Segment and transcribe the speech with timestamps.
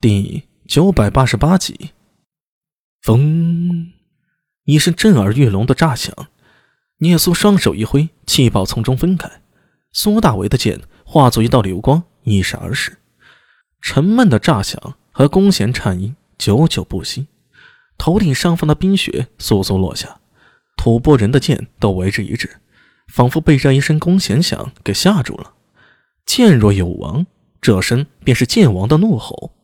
[0.00, 1.90] 第九百八十八集，
[3.02, 3.92] 风，
[4.62, 6.14] 一声震耳欲聋的炸响，
[6.98, 9.28] 聂苏双手一挥，气爆从中分开，
[9.90, 12.98] 苏大为的剑化作一道流光，一闪而逝。
[13.82, 17.26] 沉闷的炸响和弓弦颤音久久不息，
[17.98, 20.20] 头顶上方的冰雪簌簌落下，
[20.76, 22.60] 吐蕃人的剑都为之一滞，
[23.08, 25.54] 仿佛被这一声弓弦响给吓住了。
[26.24, 27.26] 剑若有亡，
[27.60, 29.54] 这声便是剑王的怒吼。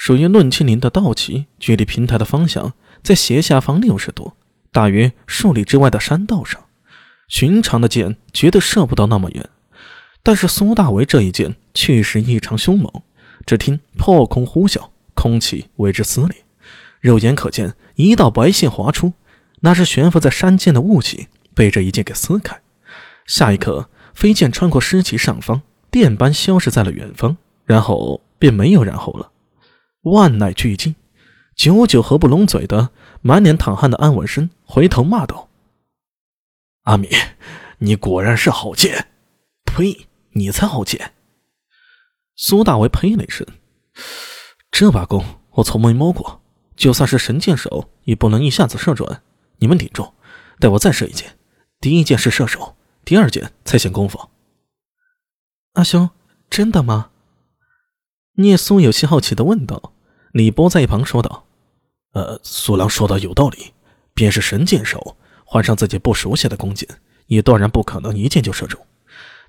[0.00, 4.32] 属于论清林的道旗，距离平台的方向在斜下方六十度，
[4.72, 6.58] 大约数里之外的山道上。
[7.28, 9.50] 寻常的箭绝对射不到那么远，
[10.22, 12.90] 但是苏大为这一箭确实异常凶猛。
[13.44, 16.44] 只听破空呼啸，空气为之撕裂，
[17.00, 19.12] 肉眼可见一道白线划出，
[19.60, 22.58] 那是悬浮在山间的雾气被这一箭给撕开。
[23.26, 25.60] 下一刻，飞剑穿过尸旗上方，
[25.90, 29.30] 电般消失在了远方，然后便没有然后了。
[30.02, 30.94] 万籁俱寂，
[31.54, 35.50] 久久合不拢嘴的、满脸淌汗的安文生回头骂道
[36.84, 37.10] ：“阿米，
[37.78, 39.08] 你果然是好剑！
[39.66, 41.12] 呸，你才好剑！”
[42.34, 43.46] 苏大为呸了一声
[44.72, 46.40] ：“这把弓我从没摸过，
[46.76, 49.20] 就算是神箭手也不能一下子射准。
[49.58, 50.14] 你们顶住，
[50.58, 51.36] 待我再射一箭。
[51.78, 54.30] 第一箭是射手，第二箭才显功夫。”
[55.74, 56.08] 阿兄，
[56.48, 57.09] 真的吗？
[58.40, 59.92] 聂苏有些好奇的问道
[60.32, 61.46] ：“李波在一旁说道，
[62.12, 63.72] 呃，苏郎说的有道理，
[64.14, 66.88] 便是神箭手，换上自己不熟悉的弓箭，
[67.26, 68.80] 也断然不可能一箭就射中。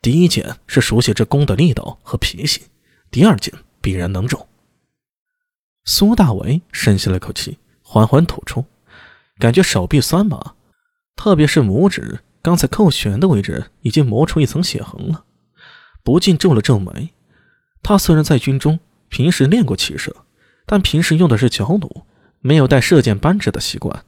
[0.00, 2.62] 第一箭是熟悉这弓的力道和脾性，
[3.10, 4.46] 第二箭必然能中。”
[5.84, 8.64] 苏大为深吸了口气，缓缓吐出，
[9.38, 10.54] 感觉手臂酸麻，
[11.14, 15.24] 特别是拇指，刚才扣弦的位置已经磨出一层血痕了，
[16.04, 17.10] 不禁皱了皱眉。
[17.88, 20.12] 他虽然在军中平时练过骑射，
[20.66, 22.04] 但平时用的是脚弩，
[22.40, 24.04] 没有带射箭扳指的习惯。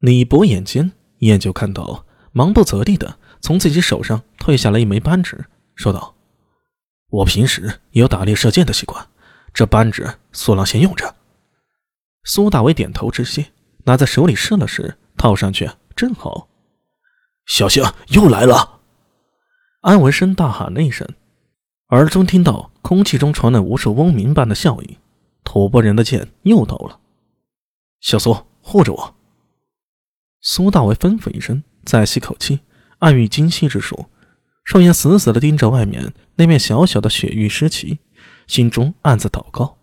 [0.00, 5.44] 李博眼尖，一眼就看到，忙不择地的从自己手上退下了一枚扳指，
[5.76, 6.16] 说道
[7.10, 9.06] ：“我平时也有打猎射箭的习惯，
[9.54, 11.14] 这扳指苏郎先用着。”
[12.26, 13.46] 苏大伟点头致谢，
[13.84, 16.48] 拿在手里试了试，套上去正好。
[17.46, 18.80] 小心，又来了！
[19.82, 21.08] 安文生大喊了一声。
[21.88, 24.98] 耳中听到空气中传来无数嗡鸣般的笑语，
[25.42, 27.00] 吐蕃人的剑又到了。
[28.00, 29.14] 小苏护着我。
[30.42, 32.60] 苏大为吩咐一声，再吸口气，
[32.98, 34.04] 暗喻精细之术，
[34.64, 37.98] 双眼死死地盯着外面那面小小的雪域尸旗，
[38.46, 39.78] 心中暗自祷告：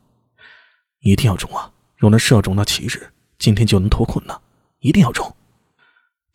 [1.00, 1.72] 一定要中啊！
[1.98, 4.44] 若能射中那旗帜，今天就能脱困了。
[4.80, 5.36] 一定要中！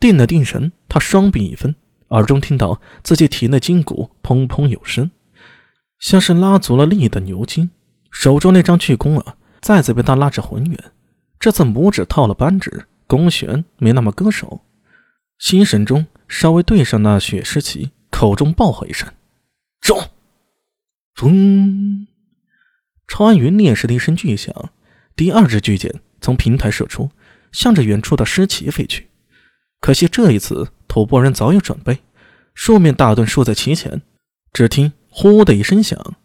[0.01, 1.73] 定了定神，他双臂一分，
[2.09, 5.09] 耳中听到自己体内筋骨砰砰有声。
[6.01, 7.69] 像是拉足了力的牛筋，
[8.09, 10.91] 手中那张巨弓啊，再次被他拉至浑圆。
[11.39, 14.65] 这次拇指套了扳指，弓弦没那么割手。
[15.37, 19.07] 心神中稍微对上那血尸旗，口中暴喝一声
[19.79, 20.09] ：“中！”
[21.21, 22.07] 嗡，
[23.07, 24.71] 穿云裂石的一声巨响，
[25.15, 27.11] 第二支巨箭从平台射出，
[27.51, 29.07] 向着远处的尸旗飞去。
[29.79, 31.99] 可惜这一次吐蕃人早有准备，
[32.55, 34.01] 数面大盾竖在旗前。
[34.51, 34.93] 只听。
[35.11, 36.15] 呼的一声响，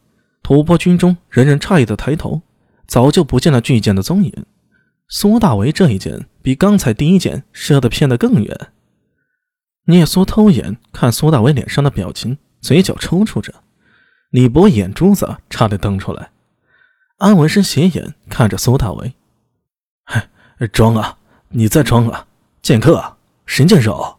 [0.42, 2.41] 吐蕃军中人人诧异的抬头，
[2.86, 4.47] 早就不见了巨剑的踪影。
[5.08, 8.69] 苏大为这一箭比刚才第一箭射的偏得更远。
[9.86, 13.52] 聂苏偷眼看苏大为脸上的表情，嘴角抽搐着。
[14.30, 16.30] 李博眼珠子差点瞪出来。
[17.18, 19.14] 安文生斜眼看着苏大为
[20.04, 20.28] ：“嗨，
[20.72, 21.18] 装啊！
[21.48, 22.26] 你再装啊！
[22.62, 23.16] 剑客，
[23.47, 24.18] 神箭手！”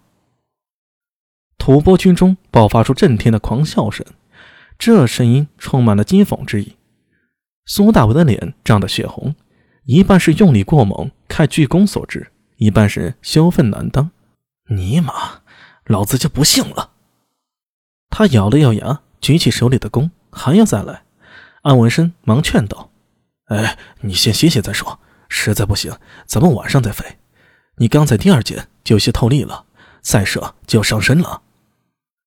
[1.59, 4.05] 吐蕃军中爆发出震天的狂笑声。
[4.77, 6.75] 这声音充满了讥讽之意。
[7.65, 9.35] 苏大伟的脸涨得血红，
[9.85, 14.11] 一半是用力过猛开巨弓所致，一半是羞愤难当。
[14.69, 15.41] 尼玛，
[15.85, 16.91] 老子就不信了！
[18.09, 21.03] 他咬了咬牙，举起手里的弓，还要再来。
[21.63, 22.91] 安文生忙劝道
[23.47, 27.17] ：“哎，你先歇歇再说，实在不行，咱们晚上再飞。
[27.77, 29.65] 你刚才第二箭就有些透力了，
[30.01, 31.41] 再射就要上身了。”